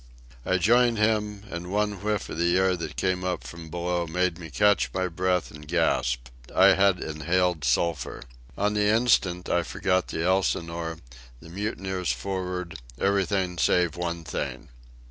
I 0.47 0.57
joined 0.57 0.97
him, 0.97 1.43
and 1.51 1.71
one 1.71 2.01
whiff 2.01 2.27
of 2.27 2.39
the 2.39 2.57
air 2.57 2.75
that 2.75 2.95
came 2.95 3.23
up 3.23 3.43
from 3.43 3.69
below 3.69 4.07
made 4.07 4.39
me 4.39 4.49
catch 4.49 4.89
my 4.95 5.07
breath 5.07 5.51
and 5.51 5.67
gasp. 5.67 6.29
I 6.55 6.69
had 6.73 6.99
inhaled 6.99 7.63
sulphur. 7.63 8.23
On 8.57 8.73
the 8.73 8.87
instant 8.87 9.47
I 9.47 9.61
forgot 9.61 10.07
the 10.07 10.23
Elsinore, 10.25 10.97
the 11.39 11.49
mutineers 11.49 12.11
for'ard, 12.11 12.79
everything 12.97 13.59
save 13.59 13.95
one 13.95 14.23
thing. 14.23 14.69